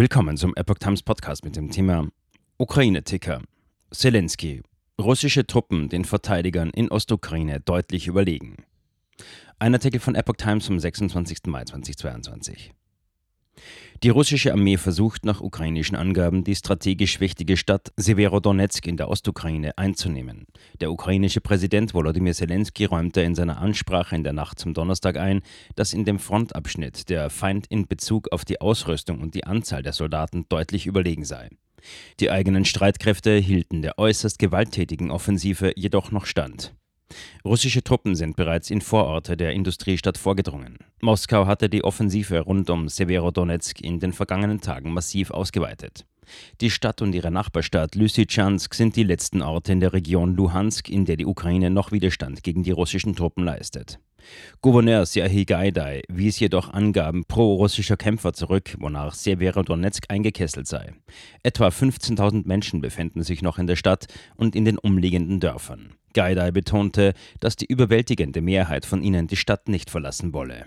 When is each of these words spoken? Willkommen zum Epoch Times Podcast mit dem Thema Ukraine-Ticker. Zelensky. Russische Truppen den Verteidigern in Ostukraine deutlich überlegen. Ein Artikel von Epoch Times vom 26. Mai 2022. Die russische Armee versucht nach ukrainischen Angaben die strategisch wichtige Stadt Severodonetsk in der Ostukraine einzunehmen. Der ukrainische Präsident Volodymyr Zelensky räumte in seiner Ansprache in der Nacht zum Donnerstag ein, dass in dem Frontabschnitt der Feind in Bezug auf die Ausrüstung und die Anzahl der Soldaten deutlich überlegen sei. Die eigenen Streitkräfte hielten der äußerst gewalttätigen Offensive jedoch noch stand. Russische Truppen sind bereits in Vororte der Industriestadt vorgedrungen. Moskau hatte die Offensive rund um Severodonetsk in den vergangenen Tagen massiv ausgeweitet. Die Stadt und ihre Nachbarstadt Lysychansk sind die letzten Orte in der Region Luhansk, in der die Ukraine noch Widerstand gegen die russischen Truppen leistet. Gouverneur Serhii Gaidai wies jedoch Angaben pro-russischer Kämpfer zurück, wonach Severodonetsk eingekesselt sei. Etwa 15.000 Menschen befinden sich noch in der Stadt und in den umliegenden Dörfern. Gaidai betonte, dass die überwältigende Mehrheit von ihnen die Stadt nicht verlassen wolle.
Willkommen 0.00 0.38
zum 0.38 0.54
Epoch 0.56 0.78
Times 0.78 1.02
Podcast 1.02 1.44
mit 1.44 1.56
dem 1.56 1.70
Thema 1.70 2.08
Ukraine-Ticker. 2.56 3.42
Zelensky. 3.90 4.62
Russische 4.98 5.46
Truppen 5.46 5.90
den 5.90 6.06
Verteidigern 6.06 6.70
in 6.70 6.90
Ostukraine 6.90 7.60
deutlich 7.60 8.06
überlegen. 8.06 8.64
Ein 9.58 9.74
Artikel 9.74 10.00
von 10.00 10.14
Epoch 10.14 10.36
Times 10.36 10.66
vom 10.66 10.80
26. 10.80 11.40
Mai 11.48 11.64
2022. 11.64 12.72
Die 14.02 14.08
russische 14.08 14.54
Armee 14.54 14.78
versucht 14.78 15.26
nach 15.26 15.42
ukrainischen 15.42 15.94
Angaben 15.94 16.42
die 16.42 16.54
strategisch 16.54 17.20
wichtige 17.20 17.58
Stadt 17.58 17.92
Severodonetsk 17.98 18.86
in 18.86 18.96
der 18.96 19.10
Ostukraine 19.10 19.76
einzunehmen. 19.76 20.46
Der 20.80 20.90
ukrainische 20.90 21.42
Präsident 21.42 21.92
Volodymyr 21.92 22.32
Zelensky 22.32 22.86
räumte 22.86 23.20
in 23.20 23.34
seiner 23.34 23.58
Ansprache 23.58 24.16
in 24.16 24.24
der 24.24 24.32
Nacht 24.32 24.58
zum 24.58 24.72
Donnerstag 24.72 25.18
ein, 25.18 25.42
dass 25.76 25.92
in 25.92 26.06
dem 26.06 26.18
Frontabschnitt 26.18 27.10
der 27.10 27.28
Feind 27.28 27.66
in 27.66 27.86
Bezug 27.86 28.32
auf 28.32 28.46
die 28.46 28.62
Ausrüstung 28.62 29.20
und 29.20 29.34
die 29.34 29.44
Anzahl 29.44 29.82
der 29.82 29.92
Soldaten 29.92 30.46
deutlich 30.48 30.86
überlegen 30.86 31.26
sei. 31.26 31.50
Die 32.20 32.30
eigenen 32.30 32.64
Streitkräfte 32.64 33.36
hielten 33.36 33.82
der 33.82 33.98
äußerst 33.98 34.38
gewalttätigen 34.38 35.10
Offensive 35.10 35.74
jedoch 35.76 36.10
noch 36.10 36.24
stand. 36.24 36.72
Russische 37.44 37.82
Truppen 37.82 38.14
sind 38.14 38.36
bereits 38.36 38.70
in 38.70 38.80
Vororte 38.80 39.36
der 39.36 39.52
Industriestadt 39.52 40.18
vorgedrungen. 40.18 40.78
Moskau 41.00 41.46
hatte 41.46 41.68
die 41.68 41.84
Offensive 41.84 42.40
rund 42.40 42.70
um 42.70 42.88
Severodonetsk 42.88 43.80
in 43.80 44.00
den 44.00 44.12
vergangenen 44.12 44.60
Tagen 44.60 44.92
massiv 44.92 45.30
ausgeweitet. 45.30 46.04
Die 46.60 46.70
Stadt 46.70 47.02
und 47.02 47.14
ihre 47.14 47.30
Nachbarstadt 47.30 47.94
Lysychansk 47.94 48.74
sind 48.74 48.96
die 48.96 49.04
letzten 49.04 49.42
Orte 49.42 49.72
in 49.72 49.80
der 49.80 49.92
Region 49.92 50.34
Luhansk, 50.34 50.88
in 50.88 51.04
der 51.04 51.16
die 51.16 51.26
Ukraine 51.26 51.70
noch 51.70 51.92
Widerstand 51.92 52.42
gegen 52.42 52.62
die 52.62 52.70
russischen 52.70 53.14
Truppen 53.14 53.44
leistet. 53.44 53.98
Gouverneur 54.60 55.06
Serhii 55.06 55.44
Gaidai 55.44 56.02
wies 56.08 56.38
jedoch 56.40 56.72
Angaben 56.72 57.24
pro-russischer 57.24 57.96
Kämpfer 57.96 58.32
zurück, 58.32 58.76
wonach 58.78 59.14
Severodonetsk 59.14 60.04
eingekesselt 60.08 60.66
sei. 60.66 60.92
Etwa 61.42 61.68
15.000 61.68 62.46
Menschen 62.46 62.80
befinden 62.80 63.22
sich 63.22 63.42
noch 63.42 63.58
in 63.58 63.66
der 63.66 63.76
Stadt 63.76 64.06
und 64.36 64.54
in 64.54 64.64
den 64.64 64.78
umliegenden 64.78 65.40
Dörfern. 65.40 65.94
Gaidai 66.12 66.50
betonte, 66.50 67.14
dass 67.38 67.56
die 67.56 67.66
überwältigende 67.66 68.40
Mehrheit 68.40 68.84
von 68.84 69.02
ihnen 69.02 69.26
die 69.26 69.36
Stadt 69.36 69.68
nicht 69.68 69.90
verlassen 69.90 70.32
wolle. 70.32 70.66